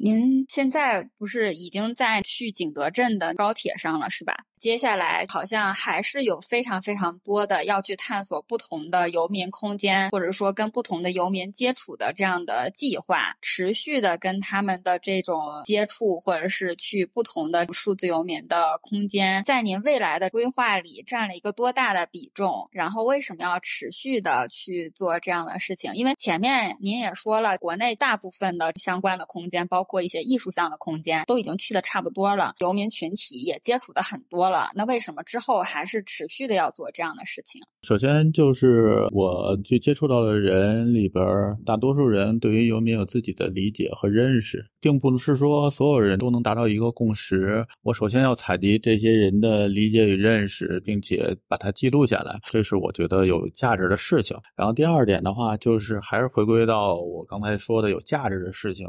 [0.00, 4.34] 您现在不是已经在去景德镇的高铁上了是吧？
[4.56, 22.68] 接下来好像还是有非常非常多的要去探索不同的游民空间，或者说跟不同的游民接触的这样的计划，持续的跟他们的这种接触，或者是去不同的数字游民的空间，在您未来的规划里占了一个多大的比重？
[22.72, 25.92] 然后为什么要持续的去做这样的事情？
[25.94, 34.38] 因为前面您也说了，国内大部分的相关的空间，包括一些艺术项的空间，都已经去的差不多了，游民群体也接触的很多。
[34.48, 37.60] 了，那为什么之后还是持续的要做这样的事情？
[37.82, 41.24] 首先就是我去接触到的人里边，
[41.64, 47.66] 大多数人对于游民有自己的理解和认识，并不是说所有人都能达到一个共识。
[47.82, 54.36] 我首先要采集这些人的理解与认识，并且把它记录下来，这是我觉得有价值的事情。
[54.54, 58.86] 然后第二点的话，就是还是回归到我刚才说的有价值的事情。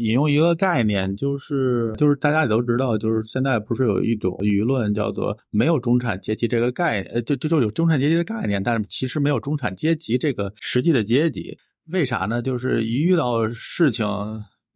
[0.00, 11.58] 引用一个概念，就是就是大家也都知道，就是现在不是有一种舆论叫做没有中产阶级这个概念，呃，就就就有中产阶级的概念，但是其实没有中产阶级这个实际的阶级，
[11.90, 12.40] 为啥呢？
[12.42, 14.06] 就是一遇到事情。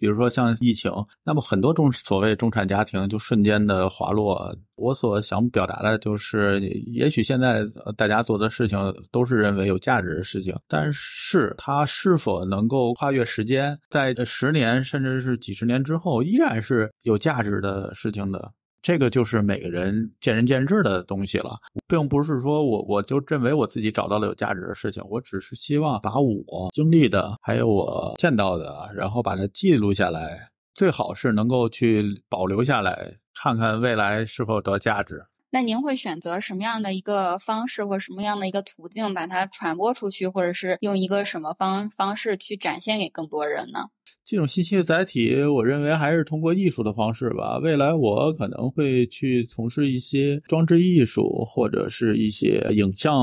[0.04, 0.92] 比如说像疫情，
[1.24, 4.54] 那么很多中所谓中产家庭就瞬间的滑落。
[4.76, 7.64] 我所想表达的就是，也许现在
[7.96, 8.78] 大家做的事情
[9.10, 18.52] 都是认为有价值的事情，但是它是否能够跨越时间，在十年甚至是几十年之后，依然是有价值的事情的。
[18.84, 21.56] 这个就是每个人见仁见智的东西了，
[21.88, 30.50] 并不是说我我就认为我自己找到了有价值的事情，我只是希望把我经历的还有我见到的，然后把它记录下来。
[30.74, 35.24] 最好是能够去保留下来，看看未来是否得价值。
[35.54, 43.78] 那您会选择什么样的一个方式或什么样的一个途径把它传播出去，或者是用一个什么方方式去展现给更多人呢？
[44.24, 47.58] 这种信息的载体，我认为还是通过艺术的方式吧。
[47.58, 53.14] 未来我可能会去从事一些装置艺术或者是一些影像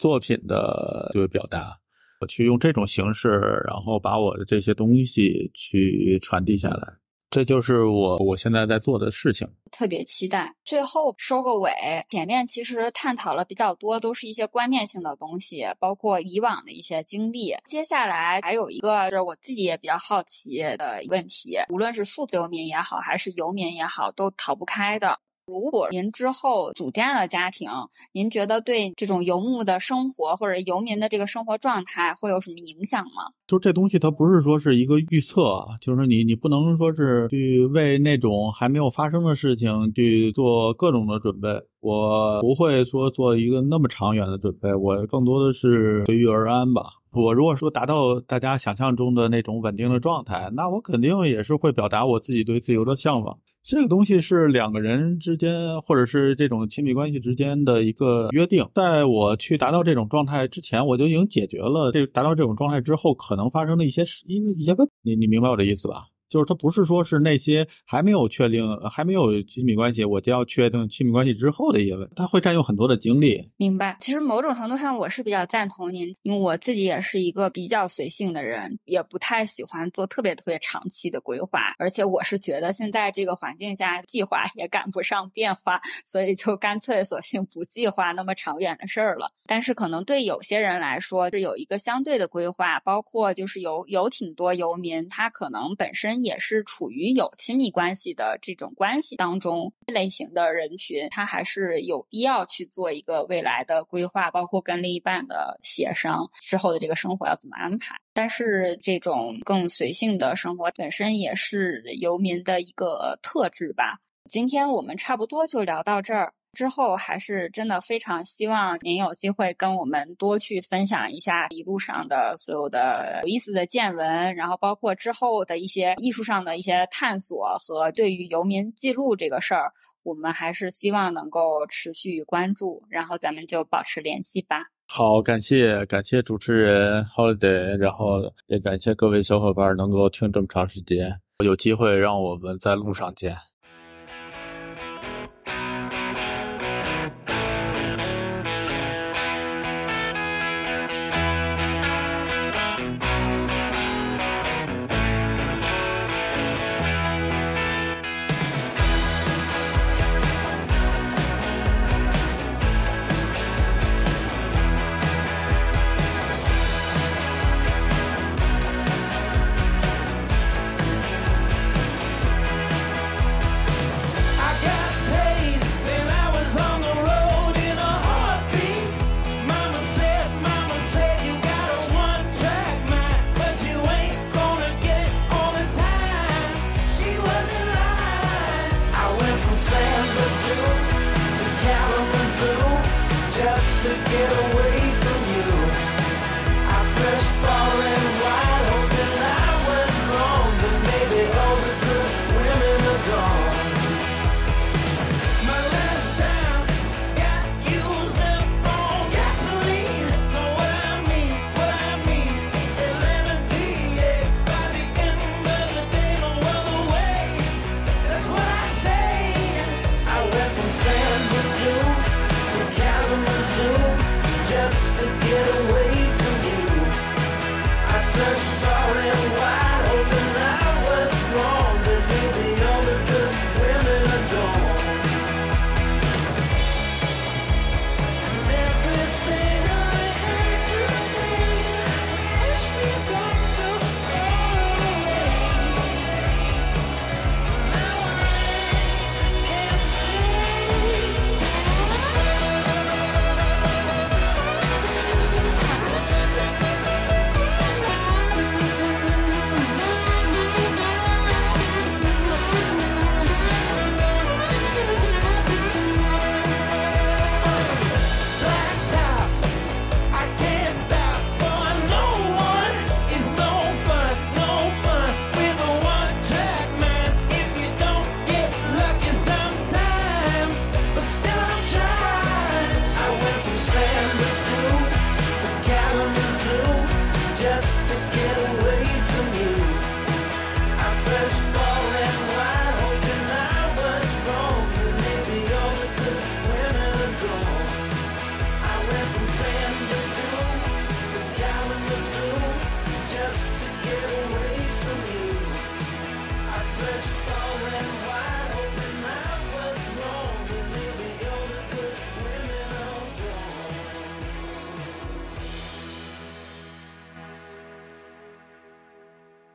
[0.00, 1.78] 作品的这个表达，
[2.20, 3.28] 我去用这种形式，
[3.64, 6.94] 然后把我的这些东西去传递下来。
[7.36, 10.54] 这就是我我现在在做的事情，特别期待。
[10.64, 11.70] 最后收个尾，
[12.08, 17.54] 前面其实探讨了比较多，都是一些观念性的东西，包括以往的一些经历。
[17.66, 25.18] 接下来还有一个是我自己也比较好奇的问题，无论是数字游民也好，还是游民也好，都逃不开的。
[25.46, 27.70] 如果您之后组建了家庭，
[28.12, 33.30] 您觉得对这种游牧的生活或者游民的这个生活状态会有什么影响吗？
[33.46, 41.48] 就这东西，它不是说是一个预测，就是你你不能说是去为那种还没有发生的事情去做各种的准备。
[41.78, 46.82] 我不会说做一个那么长远的准备，我更多的是随遇而安吧。
[47.16, 53.38] 我如果说达到大家想象中的那种稳定的状态，那我肯定也是会表达我自己对自由的向往。
[53.62, 58.64] 这个东西是两个人之间，或者是这种亲密关系之间的一个约定。
[58.74, 64.92] 在我去达到这种状态之前，我就已经解决了这达到这种状态之后可能发生的一些事因为一些问题。
[65.02, 66.04] 你你明白我的意思吧？
[66.28, 73.50] 就是他不是说是那些还没有确定、还没有亲密关系，我就要确定亲密关系之后的一些问题，他会占用很多的精力。
[73.56, 73.96] 明白。
[74.00, 81.60] 其实某种程度上，我是比较赞同您，因为我自己也是一个比较随性的人，也不太喜欢做特别特别长期的规划。
[81.78, 89.28] 而且我是觉得现在这个环境下，计划也赶不上变化，所以就干脆索性不计划那么长远的事儿了。
[89.46, 96.15] 但是可能对有些人来说，是有一个相对的规划，包括就是有有挺多游民，他可能本身。
[96.22, 107.94] 也是处于有亲密关系的这种关系当中类型的人群，他还是有必要去做一个未来的规划，包括跟另一半的协商之后的这个生活要怎么安排。
[108.12, 113.98] 但是这种更随性的生活本身也是游民的一个特质吧。
[114.28, 116.32] 今天我们差不多就聊到这儿。
[116.56, 129.70] 之后还是真的非常希望您有机会跟我们多去分享一下一路上的所有的有意思的见闻，然后包括之后的一些艺术上的一些探索和对于游民记录这个事儿，
[130.02, 134.64] 我们还是希望能够持续关注，然后咱们就保持联系吧。
[134.86, 143.36] 好，感谢感谢主持人 Holiday，然后也感谢各位小伙伴能够听这么长时间，有机会让我们在路上见。